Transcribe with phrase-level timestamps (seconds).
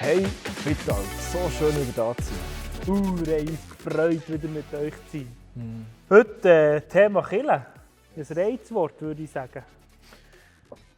[0.00, 0.24] Hey,
[0.64, 1.02] Vital,
[1.32, 2.94] so schön wieder da zu sein.
[2.94, 5.36] Uns gefreut, wieder mit euch zu sein.
[5.54, 5.86] Hm.
[6.08, 7.66] Heute äh, Thema Kille.
[8.16, 9.64] Ein Reizwort, würde ich sagen.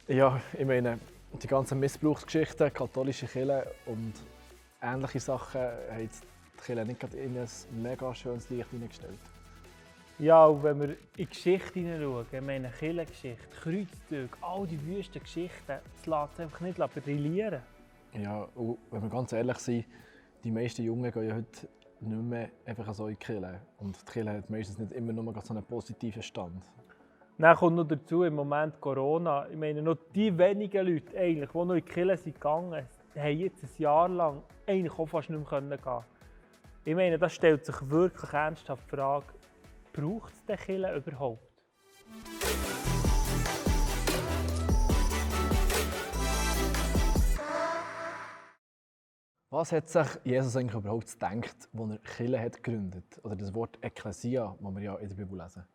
[0.07, 0.99] Ja, ich meine,
[1.33, 4.13] die ganzen Missbrauchsgeschichten, katholische Kirche und
[4.83, 7.49] ähnliche Sachen haben die Kirche nicht gerade in ein
[7.81, 9.17] mega schönes Licht hineingestellt.
[10.19, 15.23] Ja, und wenn wir in die Geschichte hineinschauen, ich meine Kirchengeschichte, Kreuzzüge, all die wüsten
[15.23, 17.63] Geschichten, das lässt einfach nicht brillieren.
[18.13, 19.85] Ja, wenn wir ganz ehrlich sind,
[20.43, 21.69] die meisten Jungen gehen ja heute
[22.01, 23.61] nicht mehr einfach so in die Kirche.
[23.77, 26.63] Und die Kirche hat meistens nicht immer nur so einen positiven Stand.
[27.37, 29.47] Dann kommt noch dazu im Moment Corona.
[29.49, 33.23] Ich meine, noch die wenigen Leute, eigentlich, die noch in die Kirche sind gegangen sind,
[33.23, 36.03] haben jetzt ein Jahr lang eigentlich auch fast nicht mehr gehen
[36.85, 39.25] Ich meine, das stellt sich wirklich ernsthaft die Frage,
[39.93, 41.50] braucht es den Kirche überhaupt?
[49.53, 53.77] Was hat sich Jesus eigentlich überhaupt gedacht, als er Kirche hat gegründet Oder das Wort
[53.81, 55.65] Ekklesia, das wir ja in der Bibel lesen?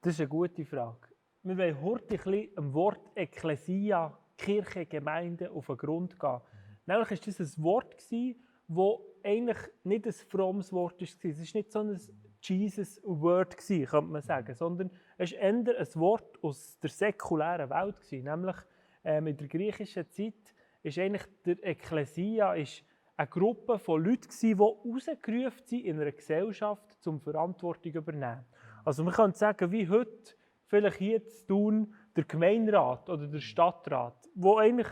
[0.00, 1.08] Das ist eine gute Frage.
[1.42, 6.30] Wir wollen heute ein bisschen dem Wort Ekklesia, Kirche, Gemeinde, auf den Grund gehen.
[6.34, 6.38] Mhm.
[6.86, 11.08] Nämlich war das ein Wort, das eigentlich nicht ein frommes Wort war.
[11.08, 12.00] Es war nicht so ein
[12.40, 17.96] Jesus-Word, könnte man sagen, sondern es war eher ein Wort aus der säkulären Welt.
[18.12, 18.56] Nämlich
[19.02, 22.84] ähm, in der griechischen Zeit ist eigentlich der Ekklesia ist
[23.16, 28.44] eine Gruppe von Leuten, die rausgerufen sind in einer Gesellschaft, um Verantwortung zu übernehmen.
[28.84, 30.34] Also man könnte sagen, wie heute
[30.66, 34.88] vielleicht hier zu tun, der Gemeinderat oder der Stadtrat, wo eigentlich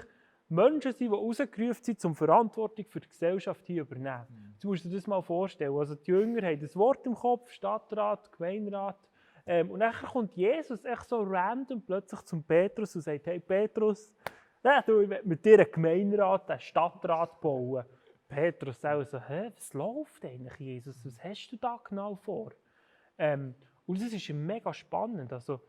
[0.48, 4.26] Menschen sind, die rausgerufen sind, um Verantwortung für die Gesellschaft hier zu übernehmen.
[4.28, 4.52] Mhm.
[4.52, 5.76] Jetzt musst du dir das mal vorstellen.
[5.76, 8.98] Also die Jünger haben das Wort im Kopf, Stadtrat, Gemeinderat.
[9.44, 14.12] Ähm, und dann kommt Jesus echt so random plötzlich zum Petrus und sagt, hey Petrus,
[14.64, 17.84] ja, du, ich mit dir einen Gemeinderat, einen Stadtrat bauen.
[18.28, 21.04] Petrus sagt so, hä, was läuft eigentlich, Jesus?
[21.04, 22.52] Was hast du da genau vor?
[23.18, 23.54] Ähm,
[23.86, 25.32] und das ist mega spannend.
[25.32, 25.60] Also,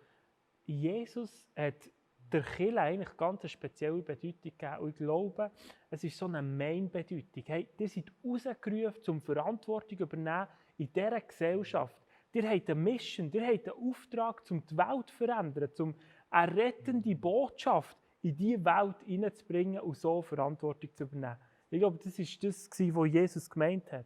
[0.65, 1.89] Jesus hat
[2.31, 4.77] der Kirche eigentlich ganz eine spezielle Bedeutung gegeben.
[4.79, 5.51] Und ich glaube,
[5.89, 7.43] es ist so eine Main-Bedeutung.
[7.45, 10.47] Hey, ihr seid rausgerufen, um Verantwortung zu übernehmen
[10.77, 11.95] in dieser Gesellschaft.
[12.33, 15.95] Ihr habt eine Mission, ihr habt einen Auftrag, um die Welt zu verändern, um
[16.29, 21.37] eine rettende Botschaft in diese Welt hineinzubringen und so Verantwortung zu übernehmen.
[21.69, 24.05] Ich glaube, das ist das, was Jesus gemeint hat.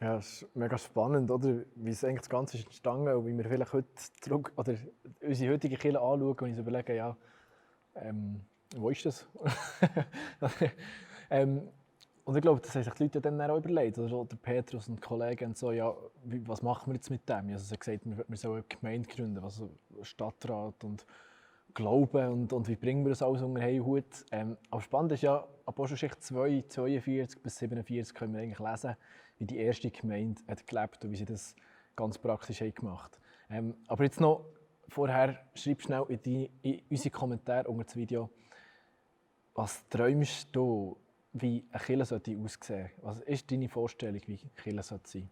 [0.00, 1.62] Ja, es ist mega spannend, oder?
[1.74, 3.88] wie es eigentlich das Ganze ist entstanden und wie wir vielleicht heute
[4.22, 4.74] zurück, oder
[5.20, 7.16] unsere heutige Kirche anschauen und uns überlegen, ja,
[7.96, 8.40] ähm,
[8.76, 9.26] wo ist das?
[11.30, 11.68] ähm,
[12.24, 13.98] und ich glaube, das haben sich die Leute dann auch überlegt.
[13.98, 15.94] Oder der Petrus und die Kollegen und so, ja,
[16.24, 17.50] was machen wir jetzt mit dem?
[17.50, 19.68] Also, sie haben gesagt, wir, wir sollen eine Gemeinde gründen, also
[20.02, 21.04] Stadtrat und
[21.74, 24.04] Glauben und, und wie bringen wir das alles unter einen Hut.
[24.32, 28.96] Ähm, aber spannend ist ja, Apostelgeschichte 2, 42 bis 47 können wir eigentlich lesen,
[29.38, 31.54] wie die erste Gemeinde hat gelebt und wie sie das
[31.96, 33.20] ganz praktisch haben gemacht.
[33.50, 34.44] Ähm, Aber jetzt noch
[34.88, 38.30] vorher, schreib schnell in, die, in unsere Kommentare unter das Video,
[39.54, 40.96] was träumst du,
[41.32, 42.36] wie eine Kirche sollte
[43.02, 45.28] Was ist deine Vorstellung, wie eine Kirche sollte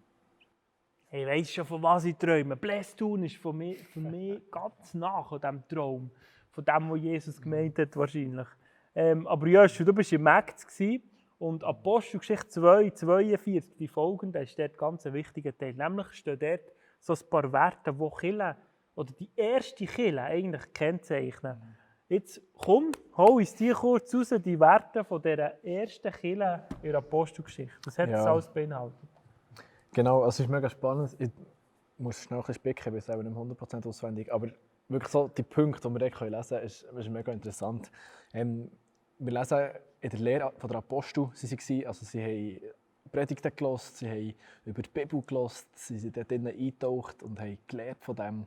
[1.11, 2.55] Hey, weißt schon, von was ich träume?
[2.55, 6.11] Blästun ist für mich, für mich ganz nach an diesem Traum.
[6.51, 8.47] Von dem, was Jesus gemeint hat, wahrscheinlich.
[8.95, 10.67] Ähm, aber Joshua, du warst im Mägd
[11.39, 15.73] und Apostelgeschichte 2, 42, die folgende, ist dort ganz ein wichtiger Teil.
[15.73, 16.61] Nämlich stehen dort
[17.01, 18.57] so ein paar Werte, die Kille
[18.95, 21.57] oder die erste Kille eigentlich kennzeichnen.
[22.11, 26.99] Jetzt komm, hol uns die kurz raus, die Werte von dieser ersten Kille in der
[26.99, 27.79] Apostelgeschichte.
[27.87, 28.19] Was hat ja.
[28.19, 29.09] das alles beinhaltet?
[29.93, 31.17] Genau, es ist mega spannend.
[31.19, 31.31] Ich
[31.97, 34.33] muss schnell ein spicken, ich selber nicht 100% auswendig.
[34.33, 34.49] Aber
[34.89, 37.91] wirklich so die Punkte, die wir dort lesen können, ist, ist mega interessant.
[38.33, 38.71] Ähm,
[39.19, 42.61] wir lesen in der Lehre von der Apostel, sie waren, also sie haben
[43.11, 44.35] Predigten gelesen, sie haben
[44.65, 48.47] über die Bibel gelesen, sie sind dort eingetaucht und haben gelernt von dem.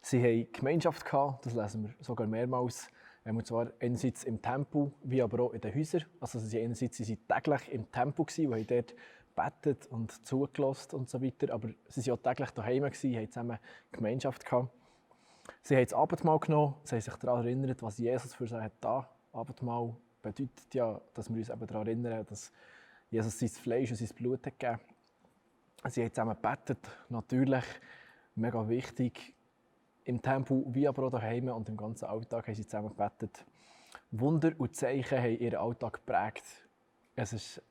[0.00, 2.88] Sie haben Gemeinschaft gehabt, das lesen wir sogar mehrmals.
[3.24, 6.04] Ähm, und zwar einerseits im Tempel, wie aber auch in den Häusern.
[6.20, 8.94] Also sie einerseits sie sind täglich im Tempel und haben dort
[9.38, 11.52] gebetet und zugelassen und so weiter.
[11.52, 13.58] Aber sie waren auch täglich daheim, gewesen, haben zusammen
[13.92, 14.44] Gemeinschaft.
[15.62, 18.72] Sie haben das Abendmahl genommen, sie haben sich daran erinnert, was Jesus für sie hat
[18.80, 19.08] da.
[19.32, 22.52] Abendmahl bedeutet ja, dass wir uns eben daran erinnern, dass
[23.10, 24.80] Jesus sein Fleisch und sein Blut hat gegeben
[25.86, 27.64] Sie haben zusammen gebetet, natürlich,
[28.34, 29.34] mega wichtig.
[30.04, 33.44] Im Tempel wie aber auch daheim und im ganzen Alltag haben sie zusammen gebetet.
[34.10, 36.44] Wunder und Zeichen haben ihren Alltag geprägt.
[37.14, 37.62] Es ist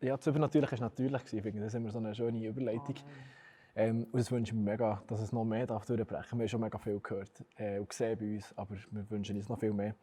[0.00, 1.22] ja, das Übernatürliche war natürlich.
[1.32, 2.96] Ich finde, das ist immer so eine schöne Überleitung.
[3.74, 6.48] Ähm, und es wünsche ich mir mega, dass es noch mehr darf durchbrechen Wir haben
[6.48, 9.72] schon mega viel gehört äh, und gesehen bei uns, aber wir wünschen uns noch viel
[9.72, 9.94] mehr.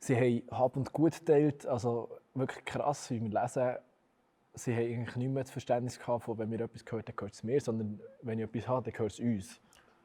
[0.00, 3.76] Sie haben Hab und Gut geteilt, also wirklich krass, wie wir lesen.
[4.54, 7.34] Sie haben eigentlich nicht mehr das Verständnis gehabt, von, wenn wir etwas gehört, dann gehört
[7.34, 9.60] es mir, sondern wenn ich etwas habe, dann gehört es uns.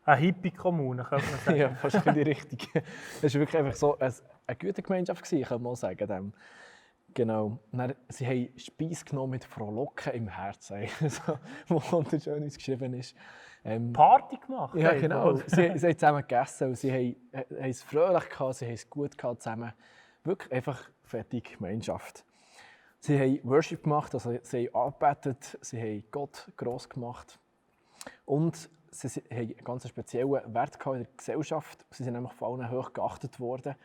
[0.06, 1.58] Eine Hippie-Kommune, könnte man sagen.
[1.60, 2.60] ja, fast in die Richtung.
[3.22, 4.14] Es war wirklich einfach so eine,
[4.46, 6.08] eine gute Gemeinschaft, gewesen, kann man sagen.
[6.08, 6.34] Dem.
[7.14, 7.60] Genau.
[7.72, 11.38] Dann, sie haben Speis genommen mit Frohlocken im Herzen, so,
[11.68, 13.16] wo unter schön geschrieben ist.
[13.66, 14.76] Ähm, Party gemacht?
[14.76, 15.36] Ja, genau.
[15.36, 18.90] sie, sie haben zusammen gegessen und sie haben, haben es fröhlich gehabt, sie haben es
[18.90, 19.74] gut gehabt zusammen.
[20.24, 22.26] Wirklich einfach fertig Gemeinschaft.
[23.00, 27.40] Sie haben Worship gemacht, also sie haben angebetet, sie haben Gott gross gemacht.
[28.26, 31.86] Und sie haben einen ganz speziellen Wert in der Gesellschaft.
[31.92, 33.76] Sie sind nämlich von allen hoch geachtet worden.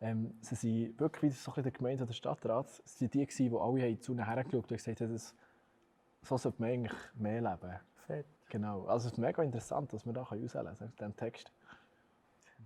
[0.00, 2.68] Ähm, sie sind wirklich so ein der Gemeinde oder Stadtrat.
[2.84, 6.98] Sie waren die, die alle zu ihnen hergeschaut und gesagt haben, so sollte man eigentlich
[7.14, 7.80] mehr leben.
[8.06, 8.26] Fett.
[8.50, 8.86] Genau.
[8.86, 11.52] Also es ist mega interessant, was wir da herauslesen können aus diesem Text.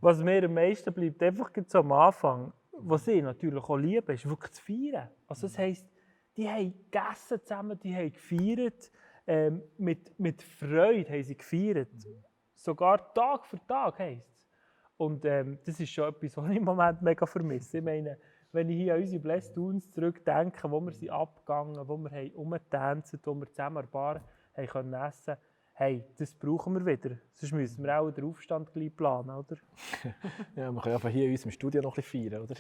[0.01, 4.29] Was mir am meisten bleibt, einfach so am Anfang, was ich natürlich auch liebe, ist
[4.29, 5.09] wirklich zu feiern.
[5.27, 5.87] Also das heisst,
[6.37, 8.91] die haben gegessen zusammen, die haben gefeiert,
[9.27, 11.91] ähm, mit, mit Freude haben sie gefeiert.
[12.55, 14.40] Sogar Tag für Tag heisst es.
[15.01, 17.79] Und ähm, das ist schon etwas, was ich im Moment mega vermisse.
[17.79, 18.19] Ich meine,
[18.53, 22.31] wenn ich hier an unsere Blessed Tunes zurückdenke, wo wir sind abgegangen, wo wir haben
[22.33, 24.21] umgetanzt, wo wir zusammen ein Bar
[24.55, 25.37] haben können essen
[25.73, 27.17] hey, das brauchen wir wieder.
[27.33, 29.57] Sonst müssen wir auch den Aufstand gleich planen, oder?
[30.55, 32.55] ja, wir können einfach hier in unserem Studio noch ein bisschen feiern, oder?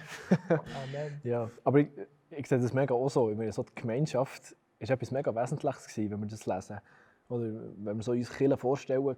[0.49, 1.21] Amen.
[1.25, 1.89] ja, aber ich,
[2.31, 3.31] ich sehe das mega auch so.
[3.31, 6.81] Ich meine, so die Gemeinschaft war etwas mega Wesentliches, gewesen, wenn wir das lesen.
[7.31, 7.45] Oder
[7.77, 9.17] wenn wir so uns Kirche vorstellen,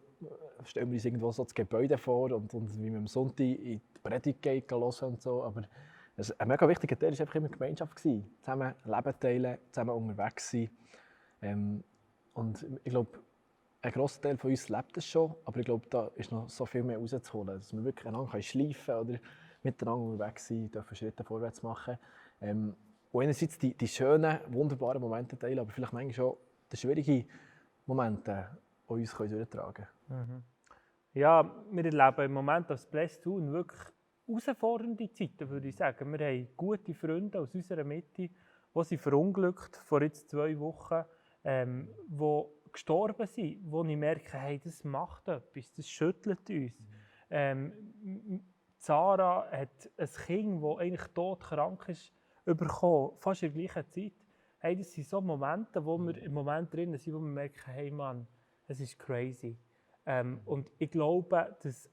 [0.65, 3.57] stellen wir uns irgendwo so das Gebäude vor und, und wie wir am Sonntag in
[3.81, 5.43] die Predigt gehen hören und so.
[5.43, 5.63] Aber
[6.39, 7.97] ein mega wichtiger Teil war einfach immer die Gemeinschaft.
[7.97, 8.31] Gewesen.
[8.41, 10.71] Zusammen Leben teilen, zusammen unterwegs sein.
[11.41, 11.83] Ähm,
[12.35, 13.19] und ich glaube,
[13.81, 16.67] ein grosser Teil von uns lebt es schon, aber ich glaube, da ist noch so
[16.67, 19.19] viel mehr rauszuholen, dass wir wirklich einander schleifen können oder
[19.63, 21.99] miteinander unterwegs sein, dürfen Schritte vorwärts machen.
[22.43, 22.77] Ähm,
[23.11, 26.37] und einerseits die, die schönen, wunderbaren Momente teilen, aber vielleicht manchmal schon
[26.71, 27.27] die schwierigen
[27.87, 28.49] Momente
[28.89, 30.27] die uns durchtragen können.
[30.29, 30.43] Mhm.
[31.15, 33.81] Ja, wir erleben im Moment als Blessed Tun wirklich
[34.27, 36.13] herausfordernde Zeiten, würde ich sagen.
[36.13, 41.05] Wir haben gute Freunde aus unserer Mitte, die sind verunglückt vor jetzt zwei Wochen,
[41.45, 46.81] ähm, die gestorben sind, wo ich merke, hey, das macht etwas, das schüttelt uns.
[46.81, 46.87] Mhm.
[47.31, 47.73] Ähm,
[48.79, 52.13] Sarah hat ein Kind, das eigentlich todkrank ist,
[52.45, 54.22] bekommen, fast in der gleichen Zeit.
[54.65, 57.91] Hey, das sind so Momente, wo wir im Moment drin sind, wo wir merken, hey
[57.91, 58.29] Mann,
[58.69, 59.59] es ist crazy.
[60.07, 61.91] Ähm, und ich glaube, das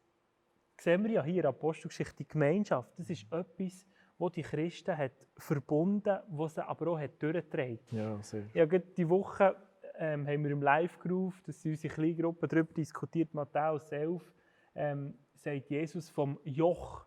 [0.77, 3.87] sehen wir ja hier in Apostelgeschichte, die Gemeinschaft, das ist etwas,
[4.19, 7.79] wo die Christen hat verbunden, was sie aber auch hat durchgetragen.
[7.89, 8.45] Ja, sehr.
[8.53, 9.55] Ja, die Woche
[9.95, 14.31] ähm, haben wir im Live-Groove, das ist unsere Kleingruppe, darüber diskutiert, Matthäus 11,
[14.75, 17.03] ähm, sagt Jesus vom Joch.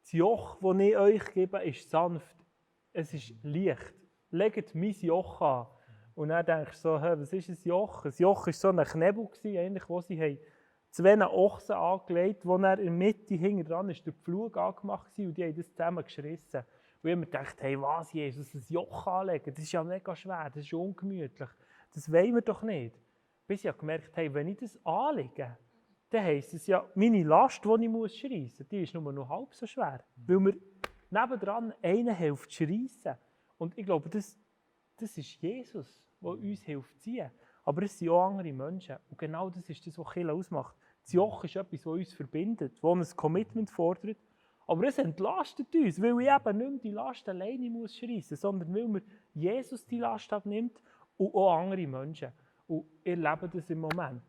[0.00, 2.34] Das Joch, das ich euch gebe, ist sanft,
[2.94, 4.05] es ist leicht.
[4.30, 5.66] Legt mein Joch an.
[6.14, 8.04] Und dann denkst du so, hey, was ist ein Joch?
[8.04, 10.38] Ein Joch war so ein Knebel, eigentlich, wo sie haben
[10.90, 15.10] zwei Ochsen angelegt haben, wo er in der Mitte hinten dran ist, der Pflug angemacht
[15.18, 16.64] war und die haben das zusammen geschrissen.
[17.02, 20.16] Und ich habe mir gedacht, hey, was, Jesus, ein Joch anlegen, das ist ja mega
[20.16, 21.50] schwer, das ist ungemütlich.
[21.92, 22.96] Das wollen wir doch nicht.
[23.46, 25.56] Bis ich gemerkt habe, wenn ich das anlege,
[26.10, 29.28] dann heisst es ja, meine Last, die ich muss schreissen muss, die ist nur noch
[29.28, 30.02] halb so schwer.
[30.16, 30.54] Weil wir
[31.10, 33.18] nebendran eine Hälfte schreissen.
[33.58, 34.38] Und ich glaube, das,
[34.96, 37.30] das ist Jesus, der uns hilft zu ziehen.
[37.64, 38.96] Aber es sind auch andere Menschen.
[39.10, 40.76] Und genau das ist das, was Kirche ausmacht.
[41.02, 44.18] Das Joch ist etwas, das uns verbindet, das ein Commitment fordert.
[44.66, 48.40] Aber es entlastet uns, weil ich eben nicht mehr die Last alleine muss schreissen muss,
[48.40, 50.80] sondern weil mir Jesus die Last abnimmt
[51.16, 52.32] und auch andere Menschen.
[52.66, 54.24] Und ihr lebt das im Moment.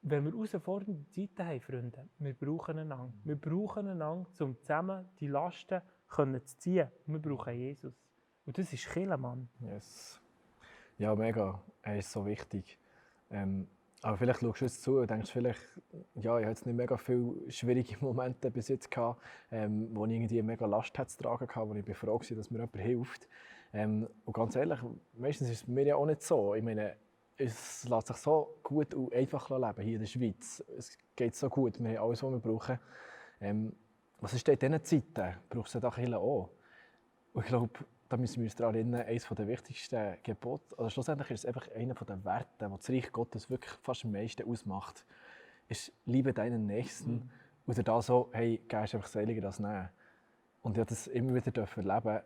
[0.00, 3.12] Wenn wir herausfordernde Zeiten haben, Freunde, wir brauchen einander.
[3.24, 6.88] Wir brauchen einander, um zusammen die Lasten zu ziehen.
[7.06, 8.07] Wir brauchen Jesus.
[8.48, 9.46] Und das ist Kille, Mann.
[9.60, 10.18] Yes.
[10.96, 11.60] Ja, mega.
[11.82, 12.78] Er ist so wichtig.
[13.30, 13.68] Ähm,
[14.00, 15.60] aber vielleicht schaust du jetzt zu und denkst vielleicht,
[16.14, 20.40] ja, ich jetzt nicht mega viele schwierige Momente bis jetzt gehabt, ähm, wo ich irgendwie
[20.40, 23.28] mega Last hatte zu tragen hatte, wo ich froh war, dass mir jemand hilft.
[23.74, 24.78] Ähm, und ganz ehrlich,
[25.12, 26.54] meistens ist es mir ja auch nicht so.
[26.54, 26.96] Ich meine,
[27.36, 30.64] es lässt sich so gut und einfach leben hier in der Schweiz.
[30.74, 32.78] Es geht so gut, wir haben alles, was wir brauchen.
[33.42, 33.76] Ähm,
[34.20, 35.36] was ist denn in diesen Zeiten?
[35.50, 36.48] Brauchst du das auch?
[37.34, 37.70] Und ich glaube,
[38.08, 41.70] da müssen wir uns daran erinnern, eines der wichtigsten Gebote, also schlussendlich ist es einfach
[41.72, 45.04] einer der Werte, die das Reich Gottes wirklich fast am meisten ausmacht,
[45.68, 47.30] ist «Liebe deinen Nächsten» mhm.
[47.66, 49.90] oder da so «Hey, gehst einfach seliger das nehmen».
[50.62, 52.22] Und ich habe das immer wieder erleben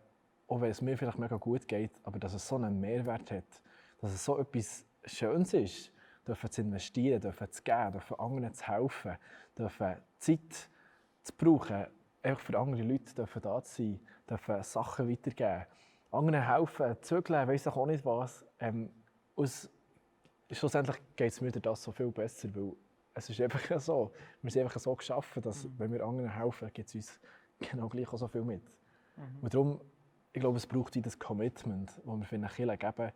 [0.53, 3.62] auch wenn es mir vielleicht mega gut geht, aber dass es so einen Mehrwert hat,
[4.01, 5.93] dass es so etwas Schönes ist,
[6.27, 9.17] dürfen zu investieren, dürfen zu geben, dürfen anderen zu helfen,
[9.57, 10.69] dürfen Zeit
[11.23, 11.87] zu brauchen,
[12.23, 14.01] einfach für andere Leute dürfen da sein,
[14.33, 15.67] dürfen Sachen weitergeben,
[16.11, 18.45] anderen helfen, zügeln, weiss auch nicht was.
[18.59, 18.91] Ähm,
[19.37, 19.69] aus,
[20.51, 22.73] schlussendlich geht es mir das so viel besser, weil
[23.15, 24.12] es ist einfach so,
[24.43, 25.75] wir sind einfach so geschaffen, dass Mhm.
[25.79, 27.21] wenn wir anderen helfen, gibt es uns
[27.71, 28.62] genau gleich auch so viel mit.
[29.17, 29.39] Mhm.
[29.43, 29.81] Und darum,
[30.33, 33.12] ich glaube, es braucht das Commitment, das wir für eine Kirche geben.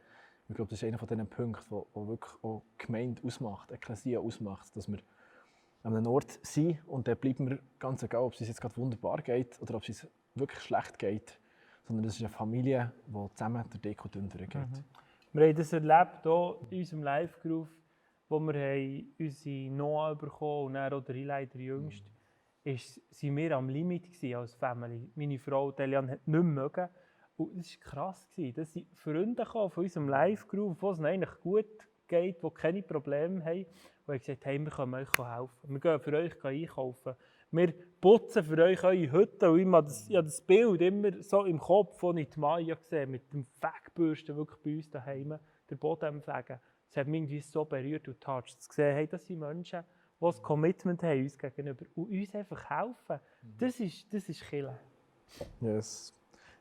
[0.49, 4.21] Ich glaube, das ist einer von diesen Punkten, wo, wo wirklich auch Gemeinde ausmacht, Ekklesia
[4.21, 4.99] ausmacht, dass wir
[5.83, 8.77] an einem Ort sind und dann bleiben wir ganz egal, ob es uns jetzt gerade
[8.77, 11.39] wunderbar geht oder ob es uns wirklich schlecht geht,
[11.83, 14.55] sondern das ist eine Familie, die zusammen der Deko durchgeht.
[14.55, 14.85] Mhm.
[15.33, 17.69] Wir haben das erlebt hier in unserem Live-Groove,
[18.29, 22.09] wo wir haben unsere Noah bekommen und dann auch der Eli, der Jüngste,
[22.65, 25.11] ist, sind wir am Limit als Family.
[25.15, 26.89] Meine Frau Delian hat nicht mögen.
[27.37, 28.29] Und das war krass.
[28.55, 31.67] Das sind Freunde von unserem Live-Groove, wo es eigentlich gut
[32.09, 33.67] geht, die keine Probleme haben.
[34.07, 35.51] Und haben gesagt, hey, wir können euch helfen.
[35.63, 37.15] Wir gehen für euch einkaufen.
[37.51, 39.51] Wir putzen für euch eure Hütte.
[39.51, 42.41] Und ich habe das, ich habe das Bild immer so im Kopf, das ich die
[42.41, 45.39] Maya gesehen mit dem Fegbürsten wirklich bei uns daheim,
[45.71, 46.61] der Boden Fegen.
[46.89, 48.63] Das hat mich irgendwie so berührt und touched.
[48.63, 49.83] Zu sehen, hey, das sind Menschen,
[50.21, 53.21] die ein Commitment haben uns gegenüber und uns einfach helfen.
[53.59, 54.77] Das ist, das ist Killen.
[55.61, 56.15] Yes.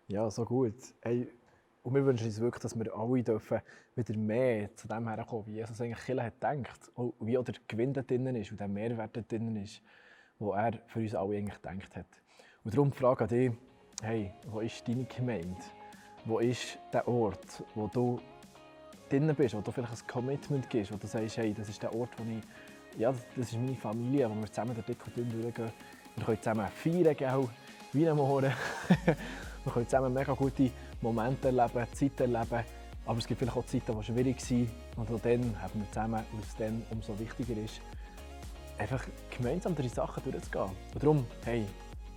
[0.08, 0.76] Ja, so gut.
[1.02, 1.32] Hey,
[1.84, 3.62] und wir wünschen uns wirklich, dass wir alle dürfen
[3.96, 6.92] wieder mehr zu dem herkommen, wie Jesus eigentlich Kirche hat gedacht.
[6.96, 9.82] Und wie auch der Gewinn da drinnen ist und der Mehrwert da drinnen ist,
[10.40, 12.06] den er für uns alle eigentlich gedacht hat.
[12.64, 13.52] Und darum die Frage an dich,
[14.02, 15.62] hey, wo ist deine Gemeinde?
[16.26, 18.20] Wo ist der Ort, wo du
[19.10, 21.94] drinnen bist, wo du vielleicht ein Commitment gibst, wo du sagst, hey, das ist der
[21.94, 25.72] Ort, wo ich, ja, das ist meine Familie, wo wir zusammen den dick dünn durchgehen.
[26.16, 28.10] Wir können zusammen feiern, gell?
[28.10, 28.52] am Morgen.
[29.64, 32.64] wir können zusammen mega gute Momente erleben, Zeiten erleben.
[33.06, 34.70] Aber es gibt vielleicht auch Zeiten, die schwierig sind.
[34.98, 37.80] Und dann haben wir zusammen, es dann umso wichtiger ist,
[38.78, 39.04] einfach
[39.36, 40.70] gemeinsam durch die Sachen durchzugehen.
[40.94, 41.66] Und darum, hey,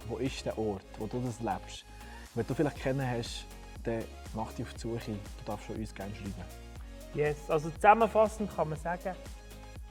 [0.08, 1.84] wo ist der Ort, wo du das lebst?
[2.34, 3.46] Wenn du vielleicht kennen hast,
[3.84, 5.12] dann mach dich auf die Suche.
[5.12, 6.34] Du darfst schon uns gerne schreiben.
[7.14, 9.14] Yes, also zusammenfassend kann man sagen,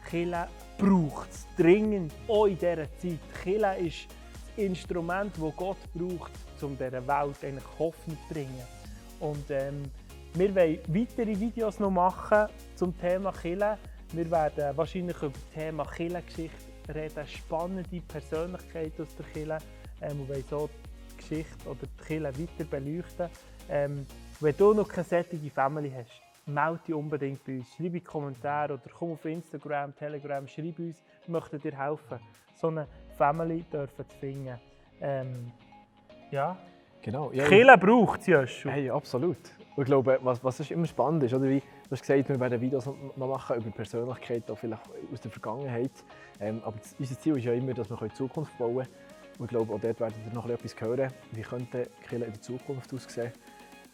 [0.10, 0.48] Kille
[0.78, 3.20] braucht es dringend, auch in dieser Zeit.
[3.44, 6.32] Kille ist das Instrument, das Gott braucht,
[6.62, 8.64] um dieser Welt eigentlich Hoffnung zu bringen.
[9.20, 9.84] Und ähm,
[10.34, 13.78] wir wollen weitere Videos noch machen zum Thema Kille.
[14.14, 19.58] Wir werden wahrscheinlich über das Thema Kirchengeschichte reden, spannende Persönlichkeiten aus der Kirche
[20.02, 20.70] ähm, und wollen so
[21.12, 23.30] die Geschichte oder die Kirche weiter beleuchten.
[23.70, 24.06] Ähm,
[24.40, 27.68] wenn du noch keine solche Family hast, melde dich unbedingt bei uns.
[27.76, 32.20] Schreib in die Kommentare oder komm auf Instagram, Telegram, schreib uns, wir möchten dir helfen,
[32.56, 32.88] so eine
[33.18, 34.58] Family dürfen zu finden.
[35.02, 35.52] Ähm,
[36.32, 36.58] ja,
[37.02, 37.32] Genau.
[37.32, 38.72] Ja, Kirche braucht es, Joshua.
[38.72, 39.38] Hey, absolut.
[39.78, 42.60] Ich glaube, was, was ist immer spannend ist, oder wie du hast gesagt, wir werden
[42.60, 44.82] Videos noch machen über Persönlichkeiten, auch vielleicht
[45.14, 45.92] aus der Vergangenheit.
[46.40, 48.90] Ähm, aber das, unser Ziel ist ja immer, dass wir die Zukunft bauen können.
[49.40, 51.12] Und ich glaube, auch dort werden wir noch etwas hören.
[51.32, 53.32] Wie könnte Kirche in der Zukunft aussehen?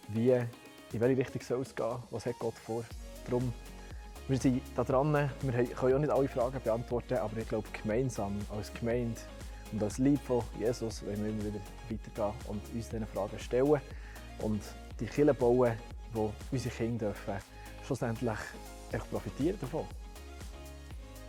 [0.07, 1.97] Wie, in welche Richtung soll es gehen?
[2.09, 2.83] Was hat Gott vor?
[3.25, 3.53] Darum,
[4.27, 5.29] wir sind da dran.
[5.41, 9.19] Wir können auch nicht alle Fragen beantworten, aber ich glaube, gemeinsam als Gemeinde
[9.71, 11.59] und als Lieb von Jesus wollen wir immer wieder
[11.89, 13.81] weitergehen und uns diesen Fragen stellen
[14.39, 14.61] und
[14.99, 15.73] die Kirche bauen,
[16.13, 17.52] wo unsere Kinder dürfen
[17.93, 18.39] schlussendlich
[18.91, 19.85] echt profitieren davon.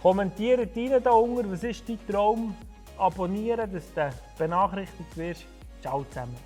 [0.00, 2.54] Kommentiert rein da unten, was ist dein Traum?
[2.96, 5.44] Abonnieren, dass du benachrichtigt wirst.
[5.80, 6.36] Ciao zusammen.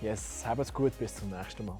[0.00, 1.78] Yes, habt's gut, bis zum nächsten Mal.